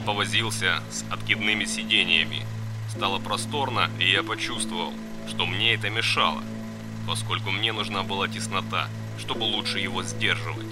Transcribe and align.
Он 0.00 0.06
повозился 0.06 0.82
с 0.90 1.04
откидными 1.12 1.66
сиденьями. 1.66 2.46
Стало 2.88 3.18
просторно, 3.18 3.90
и 3.98 4.10
я 4.10 4.22
почувствовал, 4.22 4.94
что 5.28 5.44
мне 5.44 5.74
это 5.74 5.90
мешало, 5.90 6.42
поскольку 7.06 7.50
мне 7.50 7.72
нужна 7.72 8.02
была 8.02 8.26
теснота, 8.26 8.88
чтобы 9.18 9.42
лучше 9.42 9.78
его 9.78 10.02
сдерживать. 10.02 10.66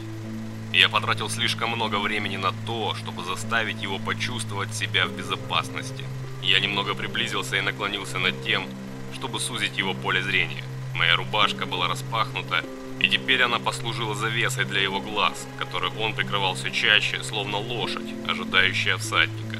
Я 0.72 0.88
потратил 0.88 1.28
слишком 1.28 1.68
много 1.70 1.96
времени 1.96 2.38
на 2.38 2.52
то, 2.64 2.94
чтобы 2.94 3.22
заставить 3.22 3.82
его 3.82 3.98
почувствовать 3.98 4.72
себя 4.72 5.06
в 5.06 5.12
безопасности. 5.14 6.04
Я 6.42 6.58
немного 6.60 6.94
приблизился 6.94 7.56
и 7.56 7.60
наклонился 7.60 8.18
над 8.18 8.42
тем, 8.42 8.66
чтобы 9.12 9.40
сузить 9.40 9.76
его 9.76 9.92
поле 9.92 10.22
зрения. 10.22 10.64
Моя 10.94 11.16
рубашка 11.16 11.66
была 11.66 11.86
распахнута, 11.86 12.64
и 13.00 13.08
теперь 13.08 13.42
она 13.42 13.58
послужила 13.58 14.14
завесой 14.14 14.64
для 14.64 14.80
его 14.80 15.00
глаз, 15.00 15.46
который 15.58 15.90
он 15.98 16.14
прикрывал 16.14 16.54
все 16.54 16.70
чаще, 16.70 17.22
словно 17.22 17.58
лошадь, 17.58 18.14
ожидающая 18.26 18.96
всадника. 18.96 19.58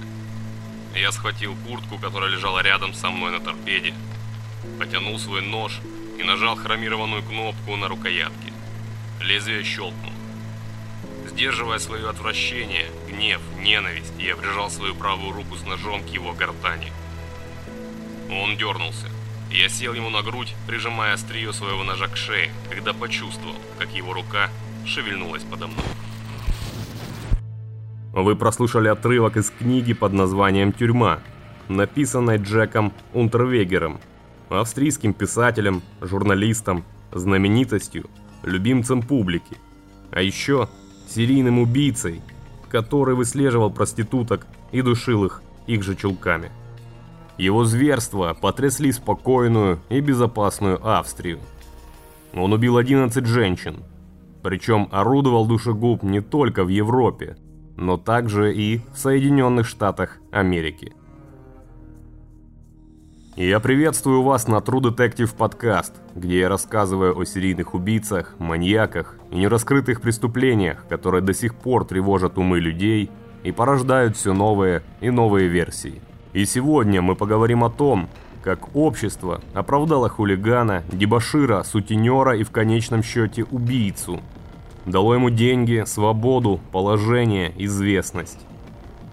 Я 0.94 1.12
схватил 1.12 1.56
куртку, 1.66 1.98
которая 1.98 2.30
лежала 2.30 2.62
рядом 2.62 2.94
со 2.94 3.10
мной 3.10 3.30
на 3.30 3.40
торпеде, 3.40 3.94
потянул 4.78 5.18
свой 5.18 5.42
нож 5.42 5.80
и 6.18 6.24
нажал 6.24 6.56
хромированную 6.56 7.22
кнопку 7.22 7.77
на 7.77 7.88
рукоятке. 7.88 8.52
Лезвие 9.20 9.62
щелкнуло. 9.62 10.14
Сдерживая 11.28 11.78
свое 11.78 12.08
отвращение, 12.08 12.91
гнев, 13.08 13.41
ненависть, 13.60 14.14
я 14.18 14.34
прижал 14.34 14.70
свою 14.70 14.94
правую 14.94 15.32
руку 15.32 15.56
с 15.56 15.62
ножом 15.64 16.02
к 16.02 16.08
его 16.08 16.32
гортани. 16.32 16.92
Он 18.30 18.56
дернулся. 18.56 19.06
Я 19.50 19.68
сел 19.68 19.94
ему 19.94 20.10
на 20.10 20.22
грудь, 20.22 20.54
прижимая 20.66 21.14
острие 21.14 21.52
своего 21.52 21.82
ножа 21.82 22.06
к 22.06 22.16
шее, 22.16 22.50
когда 22.70 22.92
почувствовал, 22.92 23.56
как 23.78 23.90
его 23.94 24.12
рука 24.12 24.50
шевельнулась 24.84 25.42
подо 25.42 25.68
мной. 25.68 25.84
Вы 28.12 28.36
прослушали 28.36 28.88
отрывок 28.88 29.36
из 29.36 29.50
книги 29.50 29.94
под 29.94 30.12
названием 30.12 30.72
«Тюрьма», 30.72 31.20
написанной 31.68 32.38
Джеком 32.38 32.92
Унтервегером, 33.14 34.00
австрийским 34.50 35.14
писателем, 35.14 35.83
журналистом, 36.00 36.84
знаменитостью, 37.12 38.10
любимцем 38.42 39.02
публики. 39.02 39.56
А 40.10 40.20
еще 40.20 40.68
серийным 41.08 41.58
убийцей, 41.58 42.20
который 42.68 43.14
выслеживал 43.14 43.70
проституток 43.70 44.46
и 44.72 44.83
душил 44.83 45.24
их 45.24 45.42
их 45.66 45.83
же 45.83 45.94
чулками. 45.94 46.50
Его 47.39 47.64
зверства 47.64 48.36
потрясли 48.39 48.91
спокойную 48.91 49.78
и 49.89 50.00
безопасную 50.00 50.81
Австрию. 50.83 51.39
Он 52.34 52.53
убил 52.53 52.77
11 52.77 53.25
женщин, 53.27 53.84
причем 54.42 54.89
орудовал 54.91 55.47
душегуб 55.47 56.03
не 56.03 56.20
только 56.20 56.64
в 56.64 56.69
Европе, 56.69 57.36
но 57.77 57.97
также 57.97 58.53
и 58.53 58.80
в 58.92 58.98
Соединенных 58.98 59.69
Штатах 59.69 60.19
Америки. 60.33 60.92
Я 63.36 63.61
приветствую 63.61 64.23
вас 64.23 64.48
на 64.48 64.56
True 64.56 64.92
Detective 64.92 65.33
Podcast, 65.39 65.92
где 66.17 66.41
я 66.41 66.48
рассказываю 66.48 67.17
о 67.17 67.25
серийных 67.25 67.73
убийцах, 67.73 68.34
маньяках 68.41 69.14
и 69.30 69.36
нераскрытых 69.36 70.00
преступлениях, 70.00 70.84
которые 70.89 71.23
до 71.23 71.33
сих 71.33 71.55
пор 71.55 71.84
тревожат 71.84 72.36
умы 72.36 72.58
людей 72.58 73.12
и 73.45 73.52
порождают 73.52 74.17
все 74.17 74.33
новые 74.33 74.83
и 75.00 75.11
новые 75.11 75.47
версии. 75.47 76.02
И 76.32 76.44
сегодня 76.44 77.00
мы 77.00 77.16
поговорим 77.16 77.64
о 77.64 77.70
том, 77.70 78.08
как 78.42 78.76
общество 78.76 79.40
оправдало 79.54 80.08
хулигана, 80.08 80.82
дебошира, 80.92 81.62
сутенера 81.62 82.36
и 82.36 82.44
в 82.44 82.50
конечном 82.50 83.02
счете 83.02 83.44
убийцу. 83.44 84.20
Дало 84.84 85.14
ему 85.14 85.30
деньги, 85.30 85.84
свободу, 85.86 86.60
положение, 86.72 87.52
известность. 87.64 88.38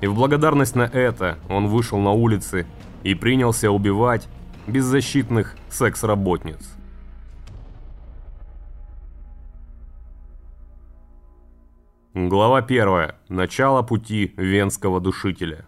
И 0.01 0.07
в 0.07 0.15
благодарность 0.15 0.75
на 0.75 0.83
это 0.83 1.37
он 1.49 1.67
вышел 1.67 1.99
на 1.99 2.11
улицы 2.11 2.65
и 3.03 3.15
принялся 3.15 3.71
убивать 3.71 4.27
беззащитных 4.67 5.55
секс-работниц. 5.69 6.75
Глава 12.13 12.59
1. 12.59 13.11
Начало 13.27 13.81
пути 13.81 14.33
венского 14.37 15.01
душителя. 15.01 15.65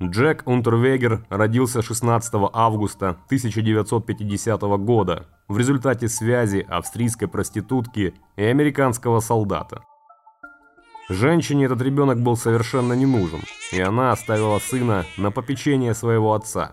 Джек 0.00 0.44
Унтервегер 0.46 1.24
родился 1.28 1.82
16 1.82 2.32
августа 2.52 3.16
1950 3.26 4.60
года 4.78 5.26
в 5.48 5.58
результате 5.58 6.08
связи 6.08 6.64
австрийской 6.68 7.26
проститутки 7.26 8.14
и 8.36 8.44
американского 8.44 9.18
солдата. 9.18 9.82
Женщине 11.08 11.64
этот 11.64 11.82
ребенок 11.82 12.20
был 12.20 12.36
совершенно 12.36 12.92
не 12.92 13.06
нужен, 13.06 13.40
и 13.72 13.80
она 13.80 14.12
оставила 14.12 14.60
сына 14.60 15.04
на 15.16 15.32
попечение 15.32 15.94
своего 15.94 16.34
отца. 16.34 16.72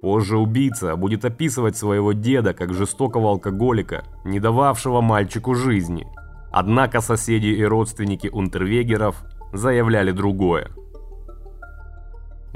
Позже 0.00 0.38
убийца 0.38 0.96
будет 0.96 1.26
описывать 1.26 1.76
своего 1.76 2.12
деда 2.12 2.54
как 2.54 2.72
жестокого 2.72 3.28
алкоголика, 3.30 4.04
не 4.24 4.40
дававшего 4.40 5.02
мальчику 5.02 5.54
жизни. 5.54 6.06
Однако 6.50 7.02
соседи 7.02 7.48
и 7.48 7.64
родственники 7.64 8.28
Унтервегеров 8.28 9.22
заявляли 9.52 10.12
другое. 10.12 10.70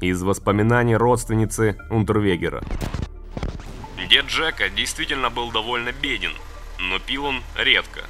Из 0.02 0.20
воспоминаний 0.20 0.96
родственницы 0.96 1.78
Унтервегера. 1.88 2.64
Дед 4.10 4.26
Джека 4.26 4.68
действительно 4.68 5.30
был 5.30 5.52
довольно 5.52 5.92
беден, 5.92 6.32
но 6.80 6.98
пил 6.98 7.24
он 7.26 7.40
редко. 7.56 8.00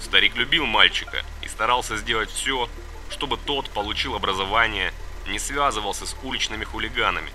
Старик 0.00 0.36
любил 0.36 0.64
мальчика 0.64 1.18
и 1.42 1.48
старался 1.48 1.98
сделать 1.98 2.30
все, 2.30 2.66
чтобы 3.10 3.36
тот 3.36 3.68
получил 3.68 4.14
образование, 4.14 4.90
не 5.28 5.38
связывался 5.38 6.06
с 6.06 6.16
уличными 6.24 6.64
хулиганами, 6.64 7.28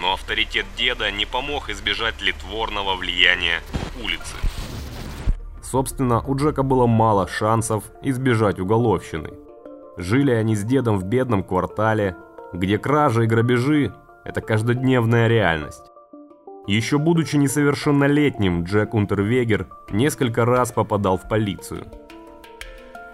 но 0.00 0.12
авторитет 0.12 0.66
деда 0.76 1.10
не 1.10 1.26
помог 1.26 1.70
избежать 1.70 2.22
литворного 2.22 2.94
влияния 2.94 3.62
улицы. 4.00 4.36
Собственно, 5.60 6.22
у 6.22 6.36
Джека 6.36 6.62
было 6.62 6.86
мало 6.86 7.26
шансов 7.26 7.82
избежать 8.00 8.60
уголовщины. 8.60 9.30
Жили 9.96 10.30
они 10.30 10.54
с 10.54 10.62
дедом 10.62 11.00
в 11.00 11.04
бедном 11.04 11.42
квартале, 11.42 12.14
где 12.54 12.78
кражи 12.78 13.24
и 13.24 13.26
грабежи– 13.26 13.92
это 14.24 14.40
каждодневная 14.40 15.28
реальность. 15.28 15.90
Еще 16.66 16.96
будучи 16.96 17.36
несовершеннолетним, 17.36 18.64
Джек 18.64 18.94
Унтервегер 18.94 19.66
несколько 19.90 20.46
раз 20.46 20.72
попадал 20.72 21.18
в 21.18 21.28
полицию– 21.28 21.84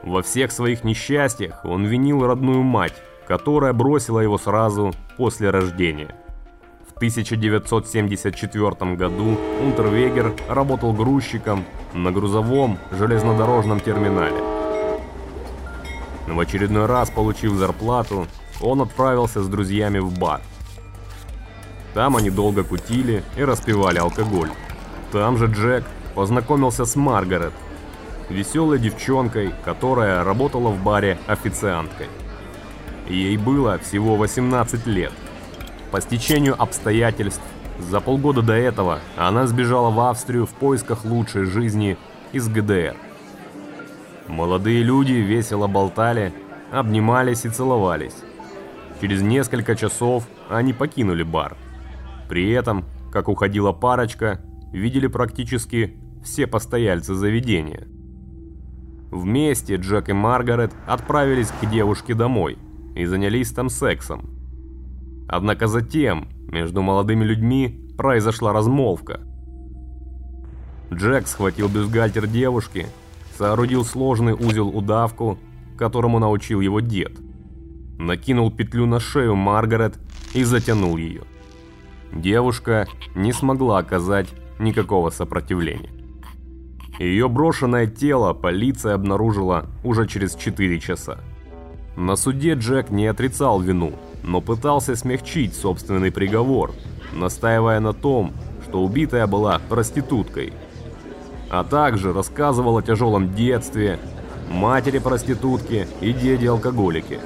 во 0.02 0.22
всех 0.22 0.50
своих 0.50 0.82
несчастьях 0.82 1.62
он 1.64 1.84
винил 1.84 2.26
родную 2.26 2.62
мать, 2.62 2.94
которая 3.26 3.74
бросила 3.74 4.20
его 4.20 4.38
сразу 4.38 4.92
после 5.18 5.50
рождения. 5.50 6.14
В 6.88 6.96
1974 6.96 8.94
году 8.96 9.36
Унтервегер 9.62 10.34
работал 10.48 10.94
грузчиком 10.94 11.64
на 11.92 12.12
грузовом 12.12 12.78
железнодорожном 12.92 13.80
терминале. 13.80 14.42
В 16.26 16.38
очередной 16.38 16.86
раз, 16.86 17.10
получив 17.10 17.52
зарплату, 17.52 18.26
он 18.60 18.80
отправился 18.82 19.42
с 19.42 19.48
друзьями 19.48 19.98
в 19.98 20.18
бар. 20.18 20.40
Там 21.94 22.16
они 22.16 22.30
долго 22.30 22.62
кутили 22.62 23.24
и 23.36 23.42
распивали 23.42 23.98
алкоголь. 23.98 24.50
Там 25.12 25.36
же 25.38 25.46
Джек 25.46 25.84
познакомился 26.14 26.84
с 26.84 26.94
Маргарет, 26.96 27.52
веселой 28.28 28.78
девчонкой, 28.78 29.52
которая 29.64 30.22
работала 30.22 30.68
в 30.68 30.82
баре 30.82 31.18
официанткой. 31.26 32.06
Ей 33.08 33.36
было 33.36 33.78
всего 33.78 34.16
18 34.16 34.86
лет. 34.86 35.12
По 35.90 36.00
стечению 36.00 36.60
обстоятельств, 36.60 37.42
за 37.80 38.00
полгода 38.00 38.42
до 38.42 38.52
этого 38.52 39.00
она 39.16 39.46
сбежала 39.46 39.90
в 39.90 39.98
Австрию 39.98 40.46
в 40.46 40.50
поисках 40.50 41.04
лучшей 41.04 41.44
жизни 41.46 41.96
из 42.32 42.48
ГДР. 42.48 42.94
Молодые 44.28 44.82
люди 44.84 45.12
весело 45.12 45.66
болтали, 45.66 46.32
обнимались 46.70 47.44
и 47.44 47.48
целовались. 47.48 48.14
Через 49.00 49.22
несколько 49.22 49.74
часов 49.74 50.26
они 50.48 50.72
покинули 50.72 51.22
бар. 51.22 51.56
При 52.28 52.50
этом, 52.50 52.84
как 53.12 53.28
уходила 53.28 53.72
парочка, 53.72 54.40
видели 54.72 55.06
практически 55.06 55.96
все 56.22 56.46
постояльцы 56.46 57.14
заведения– 57.14 57.86
Вместе 59.10 59.74
Джек 59.74 60.08
и 60.08 60.12
Маргарет 60.12 60.72
отправились 60.86 61.48
к 61.48 61.68
девушке 61.68 62.14
домой 62.14 62.58
и 62.94 63.04
занялись 63.06 63.50
там 63.50 63.68
сексом. 63.68 64.30
Однако 65.28 65.66
затем 65.66 66.28
между 66.46 66.82
молодыми 66.82 67.24
людьми 67.24 67.88
произошла 67.98 68.52
размолвка. 68.52 69.20
Джек 70.92 71.26
схватил 71.26 71.68
бюстгальтер 71.68 72.28
девушки, 72.28 72.86
соорудил 73.36 73.84
сложный 73.84 74.34
узел-удавку, 74.34 75.38
которому 75.76 76.20
научил 76.20 76.60
его 76.60 76.78
дед. 76.80 77.12
Накинул 78.00 78.50
петлю 78.50 78.86
на 78.86 78.98
шею 78.98 79.36
Маргарет 79.36 79.98
и 80.32 80.42
затянул 80.42 80.96
ее. 80.96 81.20
Девушка 82.14 82.88
не 83.14 83.30
смогла 83.30 83.76
оказать 83.76 84.26
никакого 84.58 85.10
сопротивления. 85.10 85.90
Ее 86.98 87.28
брошенное 87.28 87.86
тело 87.86 88.32
полиция 88.32 88.94
обнаружила 88.94 89.66
уже 89.84 90.08
через 90.08 90.34
4 90.34 90.80
часа. 90.80 91.18
На 91.94 92.16
суде 92.16 92.54
Джек 92.54 92.88
не 92.88 93.06
отрицал 93.06 93.60
вину, 93.60 93.92
но 94.22 94.40
пытался 94.40 94.96
смягчить 94.96 95.54
собственный 95.54 96.10
приговор, 96.10 96.72
настаивая 97.12 97.80
на 97.80 97.92
том, 97.92 98.32
что 98.66 98.82
убитая 98.82 99.26
была 99.26 99.60
проституткой. 99.68 100.54
А 101.50 101.64
также 101.64 102.14
рассказывал 102.14 102.78
о 102.78 102.82
тяжелом 102.82 103.34
детстве, 103.34 103.98
матери 104.50 105.00
проститутки 105.00 105.86
и 106.00 106.14
деде 106.14 106.48
алкоголике. 106.48 107.20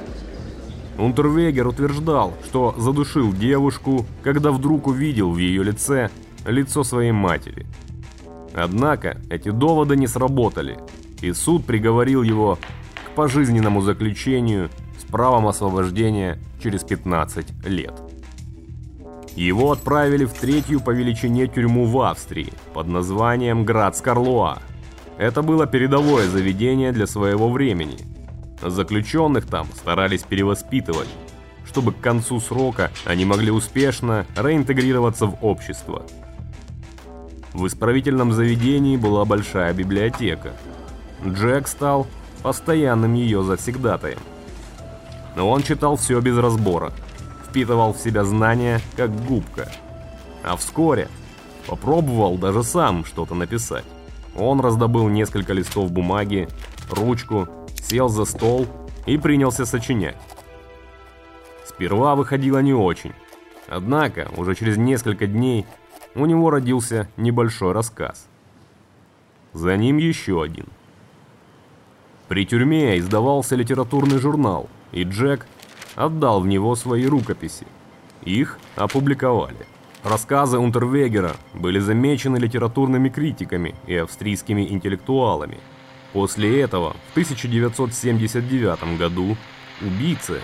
Унтервегер 0.99 1.67
утверждал, 1.67 2.35
что 2.45 2.75
задушил 2.79 3.33
девушку, 3.33 4.07
когда 4.23 4.53
вдруг 4.53 4.87
увидел 4.87 5.31
в 5.31 5.39
ее 5.39 5.65
лице 5.65 6.11
лицо 6.47 6.85
своей 6.85 7.13
матери. 7.13 7.67
Однако 8.55 9.21
эти 9.31 9.51
доводы 9.51 9.97
не 9.97 10.07
сработали, 10.07 10.79
и 11.21 11.33
суд 11.33 11.65
приговорил 11.65 12.23
его 12.23 12.59
к 13.07 13.17
пожизненному 13.17 13.81
заключению 13.81 14.71
с 14.99 15.05
правом 15.11 15.49
освобождения 15.49 16.39
через 16.63 16.85
15 16.85 17.67
лет. 17.67 17.95
Его 19.35 19.73
отправили 19.73 20.25
в 20.25 20.33
третью 20.33 20.81
по 20.81 20.91
величине 20.91 21.49
тюрьму 21.49 21.87
в 21.87 22.01
Австрии 22.01 22.53
под 22.73 22.87
названием 22.87 23.65
Град 23.65 23.97
Скарлуа. 23.97 24.59
Это 25.19 25.43
было 25.43 25.67
передовое 25.67 26.29
заведение 26.29 26.93
для 26.93 27.09
своего 27.09 27.51
времени. 27.51 28.14
Заключенных 28.63 29.47
там 29.47 29.67
старались 29.75 30.23
перевоспитывать, 30.23 31.09
чтобы 31.67 31.93
к 31.93 32.01
концу 32.01 32.41
срока 32.41 32.91
они 33.05 33.25
могли 33.25 33.51
успешно 33.51 34.27
реинтегрироваться 34.37 35.27
в 35.27 35.45
общество. 35.45 36.05
В 37.53 37.67
исправительном 37.67 38.33
заведении 38.33 38.97
была 38.97 39.25
большая 39.25 39.73
библиотека. 39.73 40.53
Джек 41.25 41.69
стал 41.69 42.07
постоянным 42.43 43.15
ее 43.15 43.43
завсегдатаем. 43.43 44.19
Но 45.37 45.49
он 45.49 45.63
читал 45.63 45.97
все 45.97 46.21
без 46.21 46.37
разбора– 46.37 46.93
впитывал 47.55 47.93
в 47.93 47.99
себя 47.99 48.25
знания, 48.25 48.81
как 48.97 49.15
губка. 49.27 49.71
А 50.43 50.57
вскоре 50.57 51.07
попробовал 51.69 52.37
даже 52.37 52.65
сам 52.65 53.05
что-то 53.05 53.37
написать. 53.37 53.85
Он 54.37 54.59
раздобыл 54.59 55.09
несколько 55.09 55.53
листов 55.53 55.93
бумаги, 55.93 56.49
ручку, 56.91 57.49
сел 57.89 58.09
за 58.09 58.25
стол 58.25 58.67
и 59.07 59.19
принялся 59.19 59.67
сочинять. 59.67 60.17
Сперва 61.65 62.15
выходило 62.15 62.59
не 62.59 62.73
очень. 62.73 63.13
Однако, 63.69 64.31
уже 64.37 64.55
через 64.55 64.77
несколько 64.77 65.27
дней 65.27 65.67
у 66.15 66.27
него 66.27 66.51
родился 66.51 67.09
небольшой 67.17 67.73
рассказ. 67.73 68.27
За 69.53 69.77
ним 69.77 69.99
еще 69.99 70.43
один. 70.43 70.67
При 72.29 72.47
тюрьме 72.47 72.99
издавался 72.99 73.55
литературный 73.57 74.19
журнал, 74.19 74.69
и 74.93 75.05
Джек 75.05 75.47
отдал 75.95 76.41
в 76.41 76.47
него 76.47 76.75
свои 76.75 77.07
рукописи. 77.07 77.67
Их 78.23 78.59
опубликовали. 78.77 79.67
Рассказы 80.03 80.59
Унтервегера 80.59 81.37
были 81.55 81.79
замечены 81.79 82.37
литературными 82.37 83.09
критиками 83.09 83.75
и 83.87 83.97
австрийскими 83.97 84.71
интеллектуалами. 84.71 85.59
После 86.15 86.61
этого, 86.61 86.95
в 87.09 87.11
1979 87.11 88.97
году, 88.97 89.37
убийцы 89.83 90.41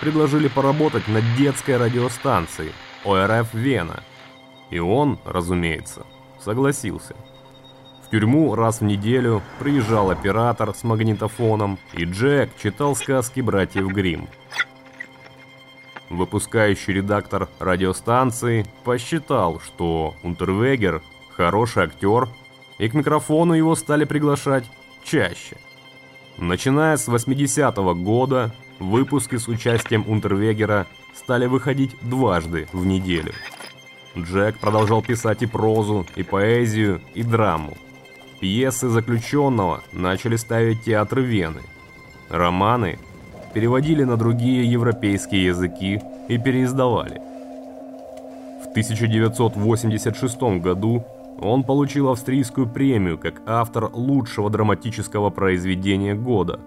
предложили 0.00 0.48
поработать 0.48 1.08
на 1.08 1.22
детской 1.38 1.78
радиостанции 1.78 2.72
ОРФ 3.06 3.54
Вена. 3.54 4.02
И 4.70 4.78
он, 4.78 5.18
разумеется, 5.24 6.04
согласился. 6.38 7.16
В 8.06 8.10
тюрьму 8.10 8.54
раз 8.54 8.80
в 8.80 8.84
неделю 8.84 9.42
приезжал 9.58 10.10
оператор 10.10 10.74
с 10.74 10.84
магнитофоном, 10.84 11.78
и 11.94 12.04
Джек 12.04 12.50
читал 12.62 12.94
сказки 12.94 13.40
братьев 13.40 13.86
Гримм. 13.86 14.28
Выпускающий 16.10 16.92
редактор 16.92 17.48
радиостанции 17.60 18.66
посчитал, 18.84 19.58
что 19.60 20.14
Унтервегер 20.22 21.00
хороший 21.34 21.84
актер, 21.84 22.28
и 22.76 22.90
к 22.90 22.94
микрофону 22.94 23.54
его 23.54 23.74
стали 23.74 24.04
приглашать 24.04 24.64
чаще. 25.04 25.56
Начиная 26.38 26.96
с 26.96 27.08
80-го 27.08 27.94
года, 27.94 28.50
выпуски 28.80 29.36
с 29.36 29.46
участием 29.46 30.04
Унтервегера 30.08 30.86
стали 31.14 31.46
выходить 31.46 31.96
дважды 32.00 32.66
в 32.72 32.84
неделю. 32.84 33.32
Джек 34.16 34.58
продолжал 34.58 35.02
писать 35.02 35.42
и 35.42 35.46
прозу, 35.46 36.06
и 36.16 36.22
поэзию, 36.22 37.00
и 37.14 37.22
драму. 37.22 37.76
Пьесы 38.40 38.88
заключенного 38.88 39.82
начали 39.92 40.36
ставить 40.36 40.84
театры 40.84 41.22
Вены. 41.22 41.62
Романы 42.28 42.98
переводили 43.54 44.04
на 44.04 44.16
другие 44.16 44.70
европейские 44.70 45.46
языки 45.46 46.00
и 46.28 46.38
переиздавали. 46.38 47.20
В 48.64 48.70
1986 48.70 50.60
году 50.60 51.04
он 51.44 51.64
получил 51.64 52.08
австрийскую 52.08 52.68
премию 52.68 53.18
как 53.18 53.42
автор 53.46 53.90
лучшего 53.92 54.50
драматического 54.50 55.30
произведения 55.30 56.14
года. 56.14 56.60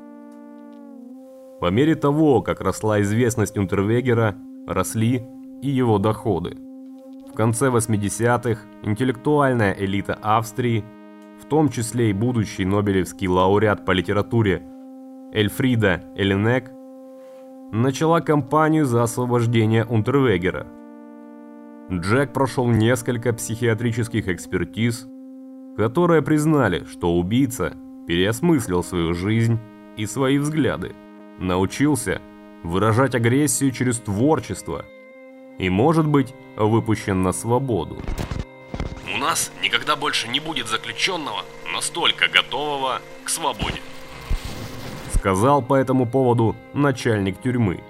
По 1.60 1.72
мере 1.72 1.96
того, 1.96 2.42
как 2.42 2.62
росла 2.62 3.02
известность 3.02 3.58
Унтервегера, 3.58 4.36
росли 4.68 5.26
и 5.62 5.70
его 5.70 5.98
доходы. 5.98 6.58
В 7.32 7.34
конце 7.34 7.68
80-х 7.70 8.62
интеллектуальная 8.84 9.74
элита 9.74 10.18
Австрии, 10.22 10.84
в 11.42 11.46
том 11.46 11.70
числе 11.70 12.12
и 12.12 12.14
будущий 12.14 12.66
Нобелевский 12.66 13.28
лауреат 13.28 13.86
по 13.86 13.92
литературе 13.92 14.62
Эльфрида 15.34 16.04
Элинек, 16.16 16.72
начала 17.72 18.22
кампанию 18.22 18.86
за 18.86 19.04
освобождение 19.04 19.86
Унтервегера. 19.86 20.68
Джек 21.92 22.34
прошел 22.34 22.68
несколько 22.68 23.34
психиатрических 23.34 24.28
экспертиз, 24.28 25.08
которые 25.78 26.22
признали, 26.22 26.86
что 26.86 27.16
убийца 27.16 27.76
переосмыслил 28.08 28.84
свою 28.84 29.14
жизнь 29.14 29.60
и 29.96 30.06
свои 30.06 30.38
взгляды, 30.38 30.94
научился 31.40 32.22
выражать 32.64 33.16
агрессию 33.16 33.72
через 33.72 34.00
творчество 34.00 34.86
и, 35.58 35.70
может 35.70 36.08
быть, 36.08 36.34
выпущен 36.56 37.24
на 37.24 37.32
свободу. 37.32 37.98
У 39.14 39.18
нас 39.18 39.52
никогда 39.64 39.96
больше 39.96 40.28
не 40.28 40.40
будет 40.40 40.68
заключенного, 40.68 41.44
настолько 41.74 42.28
готового 42.28 43.02
к 43.24 43.30
свободе 43.30 43.82
сказал 45.18 45.62
по 45.62 45.74
этому 45.74 46.06
поводу 46.06 46.56
начальник 46.74 47.42
тюрьмы. 47.42 47.84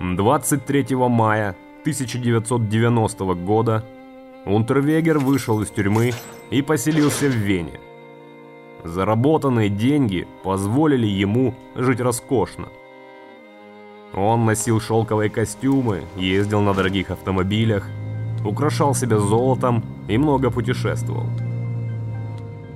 23 0.00 0.94
мая 0.96 1.56
1990 1.88 3.34
года 3.34 3.82
Унтервегер 4.44 5.18
вышел 5.18 5.62
из 5.62 5.70
тюрьмы 5.70 6.12
и 6.50 6.60
поселился 6.60 7.26
в 7.28 7.32
Вене. 7.32 7.80
Заработанные 8.84 9.70
деньги 9.70 10.26
позволили 10.44 11.06
ему 11.06 11.54
жить 11.74 12.00
роскошно. 12.00 12.68
Он 14.14 14.44
носил 14.44 14.80
шелковые 14.80 15.30
костюмы, 15.30 16.02
ездил 16.16 16.60
на 16.60 16.74
дорогих 16.74 17.10
автомобилях, 17.10 17.86
украшал 18.44 18.94
себя 18.94 19.18
золотом 19.18 19.82
и 20.08 20.18
много 20.18 20.50
путешествовал. 20.50 21.26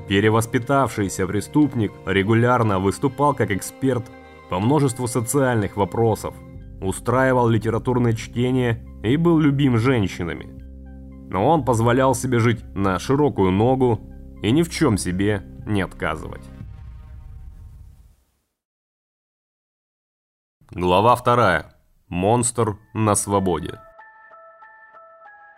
Перевоспитавшийся 0.08 1.26
преступник 1.26 1.92
регулярно 2.06 2.78
выступал 2.78 3.34
как 3.34 3.50
эксперт 3.50 4.04
по 4.48 4.58
множеству 4.58 5.06
социальных 5.06 5.76
вопросов, 5.76 6.34
устраивал 6.82 7.48
литературное 7.48 8.12
чтение 8.14 8.84
и 9.02 9.16
был 9.16 9.38
любим 9.38 9.78
женщинами. 9.78 10.46
Но 11.30 11.46
он 11.46 11.64
позволял 11.64 12.14
себе 12.14 12.38
жить 12.38 12.64
на 12.74 12.98
широкую 12.98 13.50
ногу 13.50 14.00
и 14.42 14.50
ни 14.52 14.62
в 14.62 14.70
чем 14.70 14.96
себе 14.96 15.42
не 15.66 15.82
отказывать. 15.82 16.44
Глава 20.70 21.16
вторая. 21.16 21.74
Монстр 22.08 22.76
на 22.94 23.14
свободе. 23.14 23.80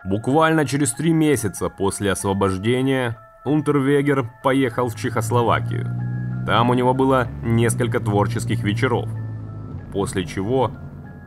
Буквально 0.05 0.67
через 0.67 0.93
три 0.93 1.13
месяца 1.13 1.69
после 1.71 2.13
освобождения 2.13 3.19
Унтервегер 3.45 4.31
поехал 4.43 4.89
в 4.89 4.97
Чехословакию. 4.97 5.87
Там 6.47 6.71
у 6.71 6.75
него 6.75 6.95
было 6.95 7.29
несколько 7.43 8.01
творческих 8.01 8.63
вечеров. 8.63 9.09
После 9.93 10.27
чего 10.27 10.73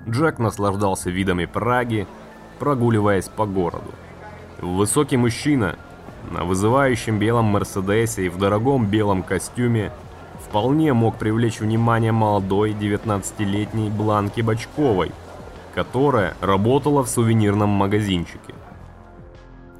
Джек 0.09 0.39
наслаждался 0.39 1.09
видами 1.09 1.45
Праги, 1.45 2.07
прогуливаясь 2.59 3.27
по 3.27 3.45
городу. 3.45 3.91
Высокий 4.61 5.17
мужчина 5.17 5.75
на 6.31 6.43
вызывающем 6.43 7.19
белом 7.19 7.45
Мерседесе 7.45 8.25
и 8.25 8.29
в 8.29 8.37
дорогом 8.37 8.87
белом 8.87 9.23
костюме 9.23 9.91
вполне 10.39 10.93
мог 10.93 11.17
привлечь 11.17 11.59
внимание 11.59 12.11
молодой 12.11 12.71
19-летней 12.71 13.89
Бланки 13.89 14.41
Бочковой, 14.41 15.11
которая 15.75 16.35
работала 16.41 17.03
в 17.03 17.09
сувенирном 17.09 17.69
магазинчике. 17.69 18.55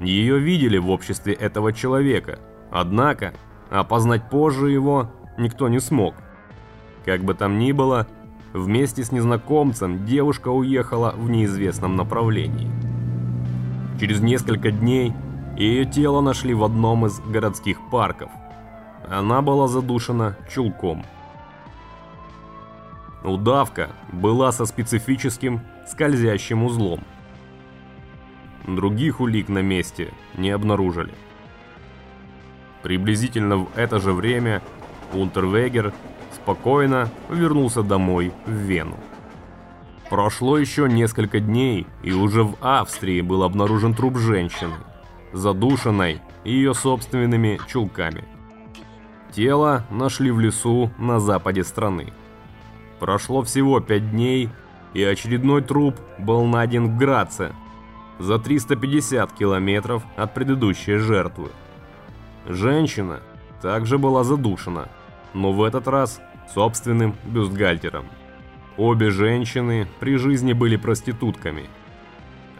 Ее 0.00 0.38
видели 0.38 0.78
в 0.78 0.90
обществе 0.90 1.32
этого 1.32 1.72
человека, 1.72 2.38
однако 2.70 3.32
опознать 3.70 4.28
позже 4.30 4.70
его 4.70 5.10
никто 5.38 5.68
не 5.68 5.80
смог. 5.80 6.14
Как 7.04 7.22
бы 7.22 7.34
там 7.34 7.58
ни 7.58 7.72
было, 7.72 8.06
вместе 8.52 9.04
с 9.04 9.12
незнакомцем 9.12 10.04
девушка 10.04 10.48
уехала 10.48 11.14
в 11.16 11.28
неизвестном 11.30 11.96
направлении. 11.96 12.70
Через 14.00 14.20
несколько 14.20 14.70
дней 14.70 15.12
ее 15.56 15.84
тело 15.84 16.20
нашли 16.20 16.54
в 16.54 16.64
одном 16.64 17.06
из 17.06 17.18
городских 17.20 17.78
парков. 17.90 18.30
Она 19.08 19.42
была 19.42 19.68
задушена 19.68 20.36
чулком. 20.52 21.04
Удавка 23.24 23.90
была 24.12 24.52
со 24.52 24.66
специфическим 24.66 25.60
скользящим 25.86 26.62
узлом. 26.62 27.00
Других 28.66 29.20
улик 29.20 29.48
на 29.48 29.62
месте 29.62 30.12
не 30.36 30.50
обнаружили. 30.50 31.12
Приблизительно 32.82 33.56
в 33.58 33.68
это 33.76 33.98
же 33.98 34.12
время 34.12 34.62
Унтервегер 35.12 35.92
спокойно 36.32 37.10
вернулся 37.30 37.82
домой 37.82 38.32
в 38.46 38.50
Вену. 38.50 38.96
Прошло 40.10 40.56
еще 40.56 40.88
несколько 40.88 41.38
дней, 41.38 41.86
и 42.02 42.12
уже 42.12 42.42
в 42.42 42.56
Австрии 42.60 43.20
был 43.20 43.42
обнаружен 43.42 43.94
труп 43.94 44.16
женщины, 44.16 44.74
задушенной 45.32 46.22
ее 46.44 46.72
собственными 46.72 47.60
чулками. 47.68 48.24
Тело 49.32 49.84
нашли 49.90 50.30
в 50.30 50.40
лесу 50.40 50.90
на 50.98 51.20
западе 51.20 51.62
страны. 51.62 52.12
Прошло 52.98 53.42
всего 53.42 53.80
пять 53.80 54.10
дней, 54.10 54.48
и 54.94 55.02
очередной 55.02 55.62
труп 55.62 55.96
был 56.18 56.46
найден 56.46 56.88
в 56.88 56.96
Граце, 56.96 57.52
за 58.18 58.38
350 58.38 59.32
километров 59.32 60.02
от 60.16 60.34
предыдущей 60.34 60.96
жертвы. 60.96 61.50
Женщина 62.46 63.20
также 63.60 63.98
была 63.98 64.24
задушена, 64.24 64.88
но 65.34 65.52
в 65.52 65.62
этот 65.62 65.88
раз 65.88 66.20
собственным 66.54 67.14
бюстгальтером. 67.24 68.06
Обе 68.76 69.10
женщины 69.10 69.86
при 70.00 70.16
жизни 70.16 70.52
были 70.52 70.76
проститутками. 70.76 71.64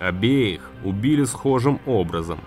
Обеих 0.00 0.70
убили 0.84 1.24
схожим 1.24 1.80
образом. 1.86 2.40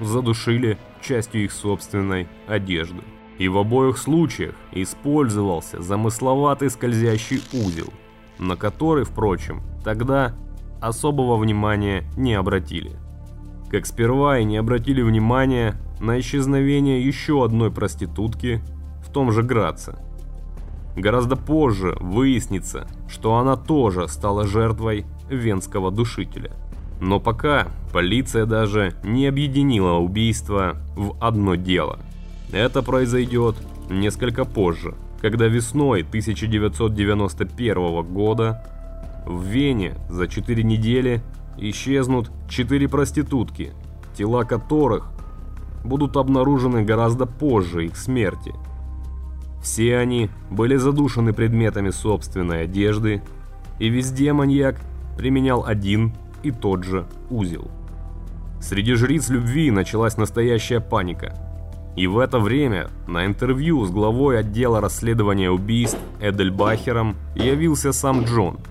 Задушили 0.00 0.78
частью 1.00 1.44
их 1.44 1.52
собственной 1.52 2.28
одежды. 2.46 3.02
И 3.38 3.48
в 3.48 3.58
обоих 3.58 3.98
случаях 3.98 4.54
использовался 4.72 5.80
замысловатый 5.82 6.70
скользящий 6.70 7.42
узел, 7.52 7.92
на 8.38 8.56
который, 8.56 9.04
впрочем, 9.04 9.62
тогда 9.84 10.34
особого 10.80 11.36
внимания 11.36 12.04
не 12.16 12.34
обратили. 12.34 12.92
Как 13.70 13.86
сперва 13.86 14.38
и 14.38 14.44
не 14.44 14.58
обратили 14.58 15.00
внимания 15.00 15.76
на 15.98 16.20
исчезновение 16.20 17.04
еще 17.04 17.44
одной 17.44 17.70
проститутки 17.70 18.60
том 19.12 19.32
же 19.32 19.42
Граце. 19.42 19.94
Гораздо 20.96 21.36
позже 21.36 21.96
выяснится, 22.00 22.86
что 23.08 23.36
она 23.36 23.56
тоже 23.56 24.08
стала 24.08 24.46
жертвой 24.46 25.06
венского 25.30 25.90
душителя. 25.90 26.52
Но 27.00 27.18
пока 27.18 27.68
полиция 27.92 28.46
даже 28.46 28.94
не 29.02 29.26
объединила 29.26 29.94
убийство 29.94 30.76
в 30.94 31.16
одно 31.20 31.54
дело. 31.54 31.98
Это 32.52 32.82
произойдет 32.82 33.56
несколько 33.88 34.44
позже, 34.44 34.94
когда 35.20 35.46
весной 35.46 36.02
1991 36.02 38.02
года 38.02 38.64
в 39.26 39.42
Вене 39.42 39.94
за 40.10 40.28
4 40.28 40.62
недели 40.62 41.22
исчезнут 41.56 42.30
4 42.48 42.88
проститутки, 42.88 43.72
тела 44.16 44.44
которых 44.44 45.10
будут 45.84 46.16
обнаружены 46.16 46.84
гораздо 46.84 47.26
позже 47.26 47.86
их 47.86 47.96
смерти. 47.96 48.54
Все 49.62 49.96
они 49.96 50.28
были 50.50 50.76
задушены 50.76 51.32
предметами 51.32 51.90
собственной 51.90 52.64
одежды, 52.64 53.22
и 53.78 53.88
везде 53.88 54.32
маньяк 54.32 54.76
применял 55.16 55.64
один 55.64 56.12
и 56.42 56.50
тот 56.50 56.84
же 56.84 57.06
узел. 57.30 57.70
Среди 58.60 58.94
жриц 58.94 59.28
любви 59.28 59.70
началась 59.70 60.16
настоящая 60.16 60.80
паника. 60.80 61.34
И 61.96 62.06
в 62.06 62.18
это 62.18 62.38
время 62.38 62.88
на 63.06 63.26
интервью 63.26 63.84
с 63.84 63.90
главой 63.90 64.38
отдела 64.38 64.80
расследования 64.80 65.50
убийств 65.50 65.98
Эдельбахером 66.20 67.16
явился 67.34 67.92
сам 67.92 68.24
Джон– 68.24 68.58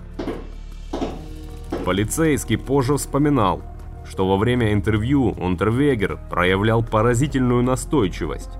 Полицейский 1.84 2.56
позже 2.56 2.96
вспоминал, 2.96 3.60
что 4.08 4.28
во 4.28 4.36
время 4.36 4.72
интервью 4.72 5.30
Унтервегер 5.30 6.18
проявлял 6.30 6.84
поразительную 6.84 7.62
настойчивость. 7.64 8.50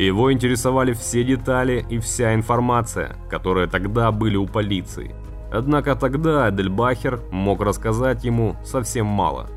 Его 0.00 0.32
интересовали 0.32 0.94
все 0.94 1.22
детали 1.22 1.84
и 1.90 1.98
вся 1.98 2.34
информация, 2.34 3.18
которые 3.28 3.66
тогда 3.66 4.10
были 4.10 4.36
у 4.36 4.46
полиции. 4.46 5.14
Однако 5.52 5.94
тогда 5.94 6.48
Эдельбахер 6.48 7.20
мог 7.30 7.60
рассказать 7.60 8.24
ему 8.24 8.56
совсем 8.64 9.04
мало. 9.04 9.50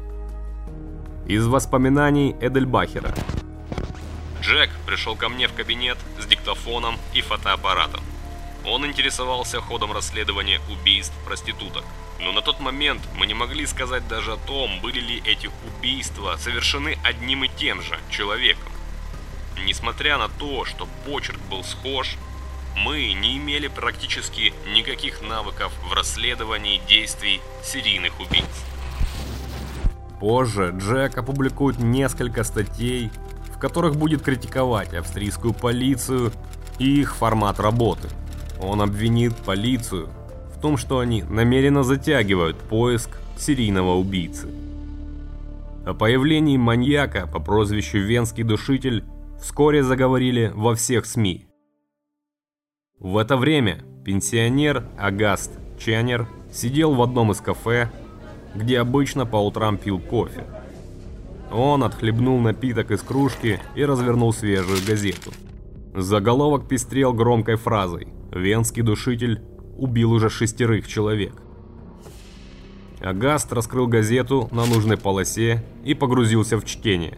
Из 1.26 1.48
воспоминаний 1.48 2.36
Эдельбахера. 2.42 3.16
Джек 4.42 4.70
пришел 4.86 5.16
ко 5.16 5.30
мне 5.30 5.48
в 5.48 5.54
кабинет 5.54 5.98
с 6.20 6.26
диктофоном 6.26 6.98
и 7.14 7.22
фотоаппаратом. 7.22 8.02
Он 8.66 8.86
интересовался 8.86 9.62
ходом 9.62 9.94
расследования 9.94 10.60
убийств 10.70 11.16
проституток. 11.26 11.86
Но 12.20 12.34
на 12.34 12.42
тот 12.42 12.60
момент 12.60 13.02
мы 13.18 13.28
не 13.28 13.34
могли 13.34 13.66
сказать 13.66 14.06
даже 14.10 14.34
о 14.34 14.38
том, 14.46 14.82
были 14.82 15.00
ли 15.00 15.22
эти 15.24 15.50
убийства 15.70 16.36
совершены 16.38 16.98
одним 17.02 17.46
и 17.46 17.48
тем 17.48 17.82
же 17.82 17.98
человеком. 18.10 18.74
Несмотря 19.66 20.18
на 20.18 20.30
то, 20.30 20.66
что 20.66 20.88
почерк 21.06 21.40
был 21.50 21.64
схож, 21.64 22.18
мы 22.78 23.14
не 23.14 23.38
имели 23.38 23.68
практически 23.68 24.54
никаких 24.74 25.22
навыков 25.22 25.72
в 25.90 25.94
расследовании 25.94 26.82
действий 26.88 27.42
серийных 27.64 28.20
убийц. 28.20 28.46
Позже 30.20 30.74
Джек 30.78 31.18
опубликует 31.18 31.80
несколько 31.80 32.44
статей, 32.44 33.12
в 33.54 33.60
которых 33.60 33.96
будет 33.96 34.22
критиковать 34.22 34.94
австрийскую 34.94 35.54
полицию 35.54 36.32
и 36.80 37.02
их 37.02 37.16
формат 37.16 37.60
работы. 37.60 38.10
Он 38.60 38.82
обвинит 38.82 39.36
полицию 39.36 40.10
том, 40.64 40.78
что 40.78 41.00
они 41.00 41.24
намеренно 41.24 41.84
затягивают 41.84 42.58
поиск 42.58 43.10
серийного 43.38 43.96
убийцы. 43.96 44.48
О 45.86 45.94
появлении 45.94 46.56
маньяка 46.56 47.28
по 47.28 47.40
прозвищу 47.40 47.98
Венский 47.98 48.44
Душитель 48.44 49.04
вскоре 49.44 49.84
заговорили 49.84 50.52
во 50.56 50.74
всех 50.74 51.06
СМИ. 51.06 51.48
В 52.98 53.18
это 53.18 53.36
время 53.36 53.84
пенсионер 54.06 54.86
Агаст 54.98 55.52
Ченнер 55.78 56.28
сидел 56.52 56.94
в 56.94 57.02
одном 57.02 57.32
из 57.32 57.42
кафе, 57.42 57.92
где 58.56 58.80
обычно 58.80 59.26
по 59.26 59.36
утрам 59.36 59.78
пил 59.78 60.00
кофе. 60.00 60.46
Он 61.52 61.84
отхлебнул 61.84 62.40
напиток 62.40 62.92
из 62.92 63.02
кружки 63.02 63.60
и 63.76 63.84
развернул 63.84 64.32
свежую 64.32 64.80
газету. 64.88 65.32
Заголовок 65.94 66.70
пестрел 66.70 67.14
громкой 67.14 67.58
фразой 67.58 68.08
«Венский 68.32 68.82
душитель 68.82 69.42
убил 69.78 70.14
уже 70.14 70.30
шестерых 70.30 70.88
человек. 70.88 71.34
Агаст 73.02 73.52
раскрыл 73.52 73.88
газету 73.88 74.48
на 74.52 74.66
нужной 74.66 74.96
полосе 74.96 75.66
и 75.84 75.94
погрузился 75.94 76.58
в 76.58 76.64
чтение. 76.64 77.18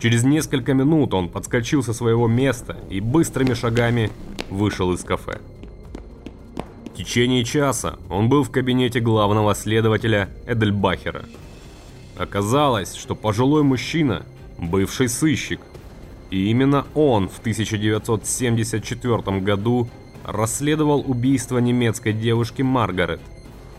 Через 0.00 0.24
несколько 0.24 0.72
минут 0.72 1.12
он 1.12 1.28
подскочил 1.28 1.82
со 1.82 1.92
своего 1.92 2.26
места 2.26 2.78
и 2.88 3.00
быстрыми 3.00 3.52
шагами 3.52 4.10
вышел 4.48 4.92
из 4.92 5.04
кафе. 5.04 5.40
В 6.86 6.96
течение 6.96 7.44
часа 7.44 7.98
он 8.08 8.30
был 8.30 8.42
в 8.42 8.50
кабинете 8.50 9.00
главного 9.00 9.54
следователя 9.54 10.30
Эдельбахера. 10.46 11.26
Оказалось, 12.16 12.94
что 12.94 13.14
пожилой 13.14 13.62
мужчина– 13.62 14.24
бывший 14.58 15.08
сыщик. 15.08 15.60
И 16.30 16.50
именно 16.50 16.86
он 16.94 17.28
в 17.28 17.38
1974 17.40 19.40
году 19.40 19.88
расследовал 20.24 21.04
убийство 21.06 21.58
немецкой 21.58 22.14
девушки 22.14 22.62
Маргарет. 22.62 23.20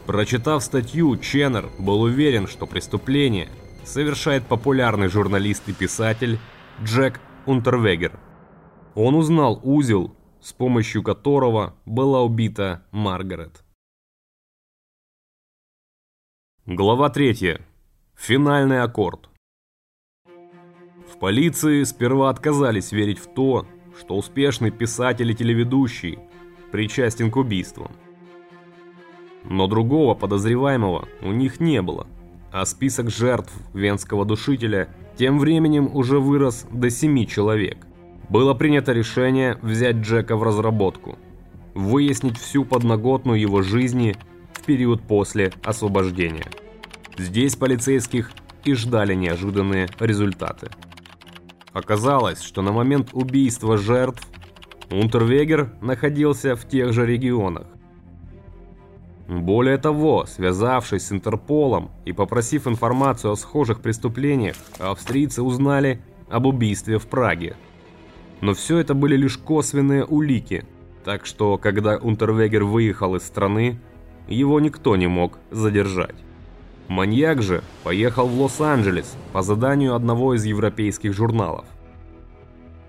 Прочитав 0.06 0.64
статью, 0.64 1.18
Ченнер 1.18 1.70
был 1.80 2.02
уверен, 2.02 2.48
что 2.48 2.68
преступление 2.68 3.50
совершает 3.84 4.46
популярный 4.46 5.08
журналист 5.08 5.68
и 5.70 5.74
писатель 5.74 6.40
Джек 6.84 7.20
Унтервегер. 7.46 8.20
Он 8.96 9.16
узнал 9.16 9.60
узел, 9.64 10.16
с 10.42 10.54
помощью 10.54 11.04
которого 11.04 11.76
была 11.86 12.22
убита 12.22 12.86
Маргарет. 12.92 13.64
Глава 16.66 17.10
3. 17.10 17.60
Финальный 18.16 18.82
аккорд. 18.82 19.30
В 21.12 21.18
полиции 21.20 21.84
сперва 21.84 22.30
отказались 22.30 22.92
верить 22.92 23.20
в 23.20 23.34
то, 23.34 23.68
что 24.00 24.16
успешный 24.16 24.72
писатель 24.72 25.32
и 25.32 25.36
телеведущий 25.36 26.20
причастен 26.72 27.32
к 27.32 27.36
убийствам. 27.36 27.92
Но 29.44 29.68
другого 29.68 30.16
подозреваемого 30.16 31.08
у 31.22 31.32
них 31.32 31.60
не 31.60 31.82
было, 31.82 32.08
а 32.52 32.66
список 32.66 33.10
жертв 33.10 33.52
венского 33.74 34.26
душителя 34.26 34.90
тем 35.18 35.40
временем 35.40 35.90
уже 35.94 36.20
вырос 36.20 36.66
до 36.72 36.90
семи 36.90 37.28
человек. 37.28 37.78
Было 38.30 38.54
принято 38.54 38.92
решение 38.94 39.58
взять 39.62 39.98
Джека 39.98 40.36
в 40.36 40.44
разработку, 40.44 41.18
выяснить 41.74 42.38
всю 42.38 42.66
подноготную 42.66 43.40
его 43.40 43.62
жизни 43.62 44.16
в 44.54 44.62
период 44.64 45.02
после 45.02 45.52
освобождения. 45.64 46.46
Здесь 47.18 47.56
полицейских 47.56 48.32
и 48.64 48.74
ждали 48.74 49.16
неожиданные 49.16 49.90
результаты. 50.00 50.70
Оказалось, 51.74 52.42
что 52.42 52.62
на 52.62 52.72
момент 52.72 53.10
убийства 53.14 53.78
жертв 53.78 54.28
Унтервегер 54.92 55.74
находился 55.82 56.56
в 56.56 56.68
тех 56.68 56.92
же 56.92 57.06
регионах. 57.06 57.68
Более 59.32 59.78
того, 59.78 60.26
связавшись 60.26 61.08
с 61.08 61.12
Интерполом 61.14 61.90
и 62.04 62.12
попросив 62.12 62.68
информацию 62.68 63.32
о 63.32 63.38
схожих 63.38 63.80
преступлениях, 63.80 64.58
австрийцы 64.78 65.42
узнали 65.42 66.02
об 66.30 66.48
убийстве 66.48 66.98
в 66.98 67.08
Праге. 67.08 67.56
Но 68.42 68.54
все 68.54 68.80
это 68.80 68.94
были 68.94 69.16
лишь 69.16 69.38
косвенные 69.38 70.04
улики, 70.04 70.66
так 71.06 71.26
что, 71.26 71.58
когда 71.58 71.96
Унтервегер 71.96 72.66
выехал 72.66 73.16
из 73.16 73.24
страны, 73.24 73.80
его 74.28 74.60
никто 74.60 74.98
не 74.98 75.08
мог 75.08 75.40
задержать. 75.50 76.16
Маньяк 76.90 77.42
же 77.42 77.64
поехал 77.86 78.28
в 78.28 78.38
Лос-Анджелес 78.38 79.16
по 79.32 79.44
заданию 79.44 79.96
одного 79.96 80.34
из 80.34 80.44
европейских 80.44 81.14
журналов. 81.14 81.64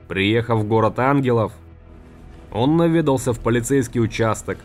Приехав 0.08 0.58
в 0.58 0.66
город 0.66 0.98
ангелов, 0.98 1.52
он 2.50 2.76
наведался 2.76 3.32
в 3.32 3.38
полицейский 3.38 4.00
участок, 4.00 4.58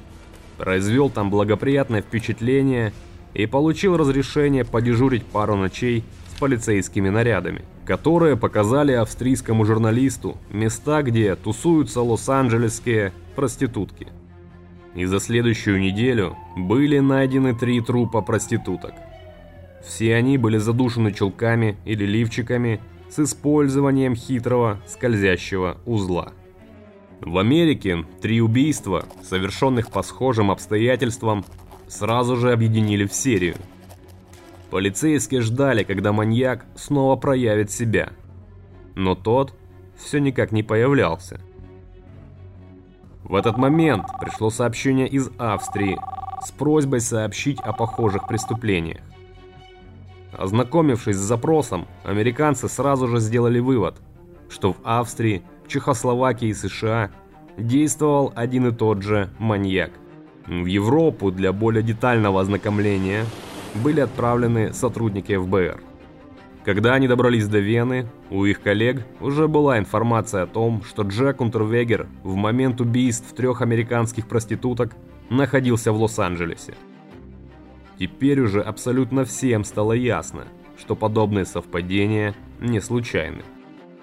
произвел 0.58 1.10
там 1.10 1.30
благоприятное 1.30 2.02
впечатление 2.02 2.94
и 3.34 3.46
получил 3.46 3.98
разрешение 3.98 4.66
подежурить 4.66 5.26
пару 5.26 5.56
ночей 5.56 6.04
с 6.28 6.40
полицейскими 6.40 7.10
нарядами, 7.10 7.64
которые 7.86 8.36
показали 8.36 8.92
австрийскому 8.94 9.66
журналисту 9.66 10.38
места, 10.50 11.04
где 11.04 11.36
тусуются 11.36 12.02
лос-анджелесские 12.02 13.14
проститутки. 13.36 14.08
И 14.96 15.06
за 15.06 15.20
следующую 15.20 15.80
неделю 15.80 16.36
были 16.56 17.00
найдены 17.00 17.56
три 17.56 17.82
трупа 17.82 18.22
проституток. 18.22 18.94
Все 19.86 20.16
они 20.16 20.38
были 20.38 20.58
задушены 20.58 21.14
чулками 21.14 21.78
или 21.86 22.04
лифчиками 22.04 22.82
с 23.10 23.20
использованием 23.20 24.16
хитрого 24.16 24.80
скользящего 24.88 25.78
узла. 25.86 26.34
В 27.22 27.40
Америке 27.40 28.06
три 28.22 28.42
убийства, 28.42 29.06
совершенных 29.24 29.90
по 29.92 30.04
схожим 30.04 30.52
обстоятельствам, 30.52 31.44
сразу 31.88 32.38
же 32.38 32.52
объединили 32.52 33.06
в 33.06 33.14
серию. 33.14 33.56
Полицейские 34.70 35.42
ждали, 35.42 35.84
когда 35.84 36.12
маньяк 36.12 36.66
снова 36.76 37.16
проявит 37.16 37.72
себя. 37.72 38.12
Но 38.96 39.16
тот 39.16 39.54
все 39.98 40.20
никак 40.20 40.52
не 40.52 40.62
появлялся. 40.62 41.40
В 43.24 43.36
этот 43.36 43.58
момент 43.58 44.06
пришло 44.22 44.50
сообщение 44.50 45.08
из 45.08 45.30
Австрии 45.38 45.98
с 46.46 46.52
просьбой 46.52 47.02
сообщить 47.02 47.60
о 47.60 47.74
похожих 47.74 48.28
преступлениях. 48.28 49.02
Ознакомившись 50.34 51.16
с 51.16 51.20
запросом, 51.20 51.88
американцы 52.04 52.70
сразу 52.70 53.08
же 53.08 53.20
сделали 53.20 53.60
вывод, 53.60 53.96
что 54.50 54.74
в 54.74 54.78
Австрии– 54.84 55.42
Чехословакии 55.68 56.50
и 56.50 56.54
США 56.54 57.12
действовал 57.58 58.32
один 58.36 58.68
и 58.68 58.72
тот 58.72 59.02
же 59.02 59.30
маньяк. 59.40 59.92
В 60.46 60.66
Европу 60.66 61.32
для 61.32 61.52
более 61.52 61.84
детального 61.84 62.42
ознакомления 62.42 63.26
были 63.76 64.00
отправлены 64.00 64.74
сотрудники 64.74 65.36
ФБР. 65.36 65.82
Когда 66.64 66.94
они 66.94 67.08
добрались 67.08 67.48
до 67.48 67.60
Вены, 67.60 68.08
у 68.30 68.44
их 68.46 68.62
коллег 68.62 69.06
уже 69.22 69.48
была 69.48 69.78
информация 69.78 70.44
о 70.44 70.48
том, 70.48 70.84
что 70.84 71.04
Джек 71.04 71.40
Унтервегер 71.40 72.08
в 72.24 72.36
момент 72.36 72.82
убийств 72.82 73.34
трех 73.34 73.62
американских 73.62 74.28
проституток 74.28 74.94
находился 75.30 75.92
в 75.92 76.02
Лос-Анджелесе. 76.02 76.76
Теперь 78.00 78.42
уже 78.42 78.62
абсолютно 78.62 79.26
всем 79.26 79.64
стало 79.64 79.94
ясно, 79.94 80.46
что 80.78 80.96
подобные 80.96 81.46
совпадения 81.46 82.36
не 82.60 82.80
случайны. 82.80 83.44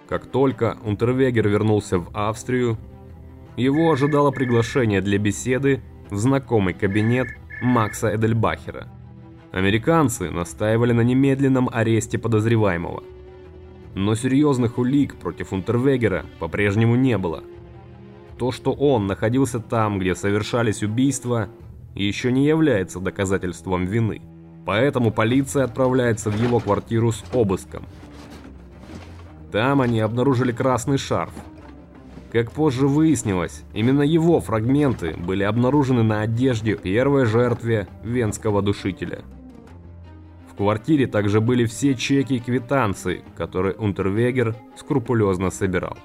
Как 0.08 0.26
только 0.26 0.76
Унтервегер 0.84 1.48
вернулся 1.48 1.98
в 1.98 2.10
Австрию, 2.12 2.76
его 3.56 3.90
ожидало 3.90 4.30
приглашение 4.30 5.00
для 5.00 5.18
беседы 5.18 5.80
в 6.10 6.16
знакомый 6.16 6.74
кабинет 6.74 7.28
Макса 7.62 8.14
Эдельбахера. 8.14 8.88
Американцы 9.52 10.30
настаивали 10.30 10.92
на 10.92 11.00
немедленном 11.00 11.70
аресте 11.72 12.18
подозреваемого. 12.18 13.02
Но 13.94 14.14
серьезных 14.14 14.76
улик 14.76 15.14
против 15.14 15.52
Унтервегера 15.52 16.26
по-прежнему 16.38 16.96
не 16.96 17.16
было. 17.16 17.42
То, 18.36 18.50
что 18.50 18.72
он 18.72 19.06
находился 19.06 19.60
там, 19.60 20.00
где 20.00 20.14
совершались 20.14 20.82
убийства, 20.82 21.48
еще 21.94 22.32
не 22.32 22.44
является 22.44 22.98
доказательством 22.98 23.86
вины. 23.86 24.20
Поэтому 24.66 25.12
полиция 25.12 25.64
отправляется 25.64 26.30
в 26.30 26.42
его 26.42 26.58
квартиру 26.58 27.12
с 27.12 27.24
обыском– 27.32 27.84
там 29.54 29.80
они 29.80 30.00
обнаружили 30.00 30.50
красный 30.50 30.98
шарф. 30.98 31.32
Как 32.32 32.50
позже 32.50 32.88
выяснилось, 32.88 33.62
именно 33.72 34.02
его 34.02 34.40
фрагменты 34.40 35.14
были 35.16 35.44
обнаружены 35.44 36.02
на 36.02 36.22
одежде 36.22 36.74
первой 36.74 37.24
жертве 37.24 37.86
венского 38.02 38.62
душителя. 38.62 39.20
В 40.50 40.56
квартире 40.56 41.06
также 41.06 41.40
были 41.40 41.66
все 41.66 41.94
чеки 41.94 42.34
и 42.34 42.40
квитанции, 42.40 43.22
которые 43.36 43.76
Унтервегер 43.76 44.56
скрупулезно 44.76 45.50
собирал. 45.50 45.96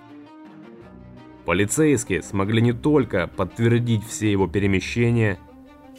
Полицейские 1.46 2.22
смогли 2.22 2.62
не 2.62 2.74
только 2.74 3.26
подтвердить 3.26 4.06
все 4.06 4.32
его 4.32 4.46
перемещения, 4.46 5.40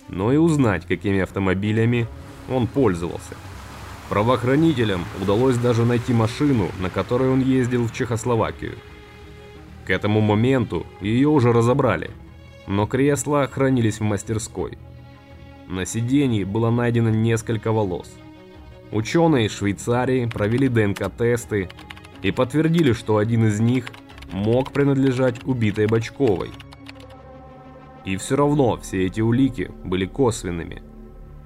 но 0.07 0.33
и 0.33 0.37
узнать, 0.37 0.87
какими 0.87 1.19
автомобилями 1.19 2.07
он 2.49 2.69
пользовался– 2.69 3.35
Правоохранителям 4.11 5.05
удалось 5.23 5.57
даже 5.57 5.85
найти 5.85 6.13
машину, 6.13 6.69
на 6.81 6.91
которой 6.91 7.31
он 7.31 7.43
ездил 7.43 7.87
в 7.87 7.93
Чехословакию. 7.93 8.75
К 9.87 9.91
этому 9.91 10.21
моменту 10.21 10.85
ее 11.01 11.29
уже 11.29 11.53
разобрали, 11.53 12.11
но 12.67 12.89
кресла 12.89 13.47
хранились 13.47 14.01
в 14.01 14.03
мастерской. 14.03 14.79
На 15.69 15.87
сиденье 15.87 16.45
было 16.45 16.71
найдено 16.71 17.11
несколько 17.11 17.71
волос. 17.71 18.13
Ученые 18.91 19.47
из 19.47 19.53
Швейцарии 19.53 20.27
провели 20.27 20.67
ДНК-тесты 20.67 21.69
и 22.23 22.33
подтвердили, 22.33 22.93
что 22.93 23.19
один 23.19 23.47
из 23.47 23.61
них 23.61 23.91
мог 24.33 24.73
принадлежать 24.73 25.37
убитой 25.45 25.87
Бочковой. 25.87 26.51
И 28.05 28.17
все 28.17 28.35
равно 28.35 28.77
все 28.79 29.07
эти 29.07 29.21
улики 29.21 29.71
были 29.85 30.07
косвенными. 30.07 30.83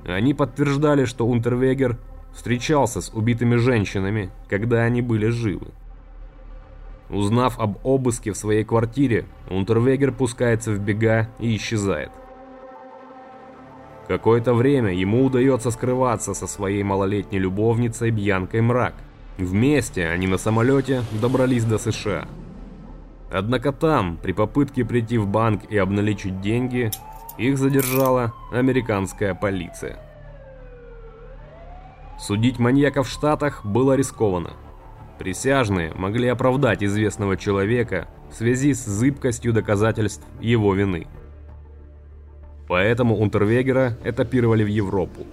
Они 0.06 0.32
подтверждали, 0.32 1.04
что 1.04 1.26
Унтервегер 1.26 1.98
встречался 2.34 3.00
с 3.00 3.10
убитыми 3.10 3.56
женщинами, 3.56 4.30
когда 4.48 4.82
они 4.82 5.00
были 5.00 5.28
живы. 5.28 5.68
Узнав 7.10 7.58
об 7.58 7.78
обыске 7.84 8.32
в 8.32 8.36
своей 8.36 8.64
квартире, 8.64 9.24
Унтервегер 9.48 10.12
пускается 10.12 10.72
в 10.72 10.78
бега 10.80 11.28
и 11.38 11.56
исчезает. 11.56 12.10
Какое-то 14.08 14.52
время 14.52 14.92
ему 14.92 15.24
удается 15.24 15.70
скрываться 15.70 16.34
со 16.34 16.46
своей 16.46 16.82
малолетней 16.82 17.38
любовницей 17.38 18.10
Бьянкой 18.10 18.60
Мрак. 18.60 18.94
Вместе 19.38 20.08
они 20.08 20.26
на 20.26 20.38
самолете 20.38 21.02
добрались 21.20 21.64
до 21.64 21.78
США. 21.78 22.26
Однако 23.32 23.72
там, 23.72 24.18
при 24.22 24.32
попытке 24.32 24.84
прийти 24.84 25.18
в 25.18 25.26
банк 25.26 25.64
и 25.70 25.76
обналичить 25.76 26.40
деньги, 26.40 26.90
их 27.38 27.58
задержала 27.58 28.32
американская 28.52 29.34
полиция. 29.34 30.03
Судить 32.18 32.58
маньяка 32.58 33.02
в 33.02 33.08
Штатах 33.08 33.64
было 33.64 33.94
рискованно. 33.94 34.52
Присяжные 35.18 35.92
могли 35.94 36.28
оправдать 36.28 36.82
известного 36.82 37.36
человека 37.36 38.08
в 38.30 38.34
связи 38.34 38.72
с 38.74 38.84
зыбкостью 38.84 39.52
доказательств 39.52 40.24
его 40.40 40.74
вины. 40.74 41.06
Поэтому 42.68 43.16
Унтервегера 43.16 43.98
этапировали 44.04 44.64
в 44.64 44.68
Европу. 44.68 45.26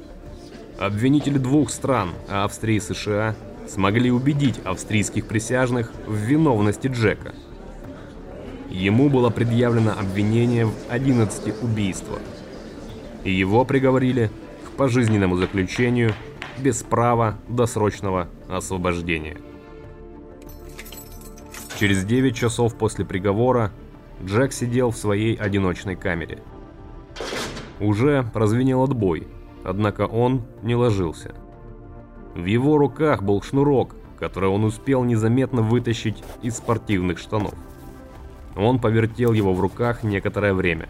Обвинители 0.80 1.38
двух 1.38 1.70
стран, 1.70 2.10
Австрии 2.28 2.76
и 2.76 2.80
США, 2.80 3.36
смогли 3.68 4.12
убедить 4.12 4.60
австрийских 4.66 5.28
присяжных 5.28 5.92
в 6.08 6.16
виновности 6.16 6.88
Джека. 6.88 7.34
Ему 8.70 9.10
было 9.10 9.30
предъявлено 9.30 9.92
обвинение 9.92 10.66
в 10.66 10.74
11 10.90 11.62
убийствах, 11.62 12.20
и 13.24 13.32
его 13.32 13.66
приговорили 13.66 14.32
к 14.66 14.72
пожизненному 14.72 15.38
заключению– 15.38 16.14
без 16.62 16.84
права 16.84 17.38
досрочного 17.48 18.28
освобождения. 18.48 19.38
Через 21.80 22.06
9 22.06 22.36
часов 22.36 22.76
после 22.76 23.06
приговора 23.06 23.72
Джек 24.24 24.54
сидел 24.54 24.92
в 24.92 24.98
своей 24.98 25.36
одиночной 25.36 25.96
камере. 25.96 26.44
Уже 27.80 28.24
прозвенел 28.34 28.84
отбой, 28.84 29.28
однако 29.64 30.06
он 30.06 30.44
не 30.62 30.76
ложился. 30.76 31.34
В 32.36 32.46
его 32.46 32.78
руках 32.78 33.24
был 33.24 33.42
шнурок, 33.42 33.96
который 34.20 34.50
он 34.50 34.64
успел 34.64 35.04
незаметно 35.04 35.64
вытащить 35.64 36.24
из 36.44 36.58
спортивных 36.58 37.18
штанов. 37.18 37.56
Он 38.56 38.80
повертел 38.80 39.34
его 39.34 39.54
в 39.54 39.60
руках 39.60 40.04
некоторое 40.04 40.54
время, 40.54 40.88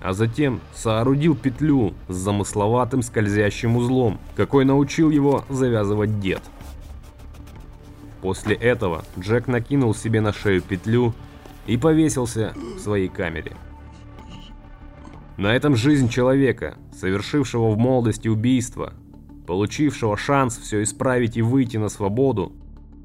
а 0.00 0.12
затем 0.12 0.60
соорудил 0.74 1.34
петлю 1.34 1.94
с 2.08 2.14
замысловатым 2.14 3.02
скользящим 3.02 3.76
узлом, 3.76 4.18
какой 4.34 4.64
научил 4.64 5.10
его 5.10 5.44
завязывать 5.48 6.20
дед. 6.20 6.42
После 8.22 8.54
этого 8.54 9.04
Джек 9.18 9.46
накинул 9.46 9.94
себе 9.94 10.20
на 10.20 10.32
шею 10.32 10.62
петлю 10.62 11.14
и 11.66 11.76
повесился 11.76 12.54
в 12.76 12.80
своей 12.80 13.08
камере. 13.08 13.52
На 15.36 15.54
этом 15.54 15.76
жизнь 15.76 16.08
человека, 16.08 16.78
совершившего 16.98 17.70
в 17.70 17.78
молодости 17.78 18.28
убийство, 18.28 18.94
получившего 19.46 20.16
шанс 20.16 20.56
все 20.56 20.82
исправить 20.82 21.36
и 21.36 21.42
выйти 21.42 21.76
на 21.76 21.88
свободу, 21.88 22.52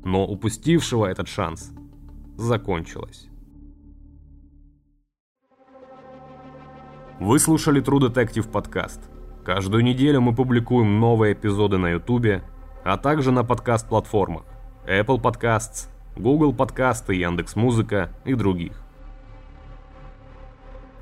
но 0.05 0.25
упустившего 0.25 1.05
этот 1.05 1.27
шанс, 1.27 1.71
закончилась. 2.37 3.30
Вы 7.21 7.37
слушали 7.37 7.83
True 7.83 7.99
Detective 7.99 8.49
подкаст. 8.49 8.99
Каждую 9.45 9.83
неделю 9.83 10.21
мы 10.21 10.33
публикуем 10.33 10.99
новые 10.99 11.33
эпизоды 11.33 11.77
на 11.77 11.91
YouTube, 11.91 12.41
а 12.83 12.97
также 12.97 13.31
на 13.31 13.43
подкаст-платформах 13.43 14.41
Apple 14.87 15.21
Podcasts, 15.21 15.87
Google 16.15 16.51
Подкасты, 16.51 17.13
Яндекс.Музыка 17.13 18.09
и 18.25 18.33
других. 18.33 18.81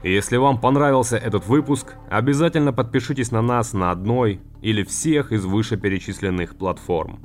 Если 0.03 0.35
вам 0.35 0.59
понравился 0.59 1.15
этот 1.15 1.47
выпуск, 1.47 1.95
обязательно 2.09 2.73
подпишитесь 2.73 3.31
на 3.31 3.41
нас 3.41 3.71
на 3.71 3.89
одной 3.89 4.41
или 4.61 4.83
всех 4.83 5.31
из 5.31 5.45
вышеперечисленных 5.45 6.57
платформ. 6.57 7.21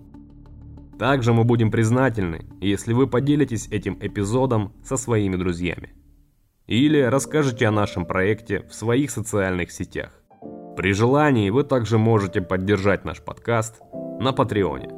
Также 1.01 1.33
мы 1.33 1.43
будем 1.43 1.73
признательны, 1.73 2.47
если 2.61 2.93
вы 2.93 3.09
поделитесь 3.09 3.67
этим 3.73 3.99
эпизодом 4.01 4.73
со 4.85 4.97
своими 4.97 5.35
друзьями. 5.35 5.95
Или 6.67 7.01
расскажете 7.01 7.67
о 7.67 7.71
нашем 7.71 8.07
проекте 8.07 8.61
в 8.69 8.75
своих 8.75 9.11
социальных 9.11 9.71
сетях. 9.71 10.13
При 10.77 10.93
желании 10.93 11.51
вы 11.51 11.65
также 11.65 11.99
можете 11.99 12.41
поддержать 12.41 13.05
наш 13.05 13.21
подкаст 13.21 13.81
на 14.21 14.33
Патреоне. 14.33 14.91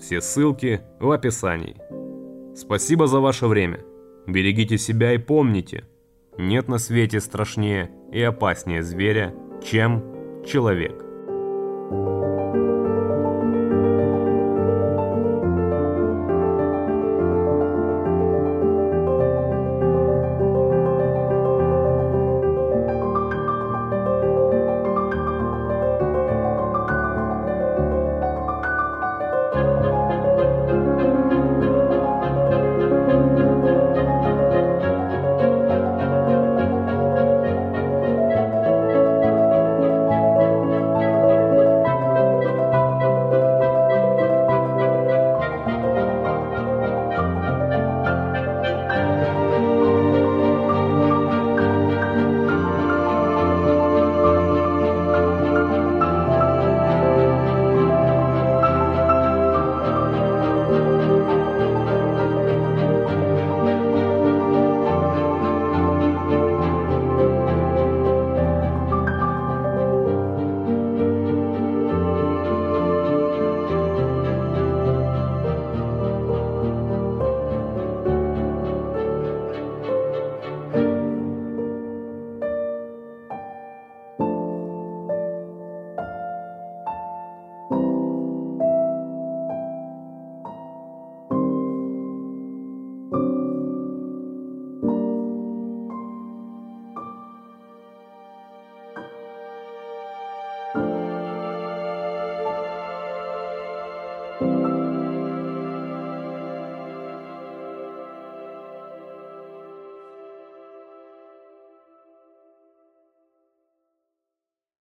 Все 0.00 0.20
ссылки 0.20 0.80
в 0.98 1.10
описании. 1.10 1.76
Спасибо 2.56 3.06
за 3.06 3.20
ваше 3.20 3.46
время. 3.46 3.80
Берегите 4.26 4.78
себя 4.78 5.12
и 5.12 5.18
помните– 5.18 5.84
нет 6.38 6.68
на 6.68 6.78
свете 6.78 7.20
страшнее 7.20 7.90
и 8.10 8.22
опаснее 8.22 8.82
зверя, 8.82 9.34
чем 9.62 10.02
человек. 10.46 11.04
Thank 11.90 12.54
you. 12.56 12.81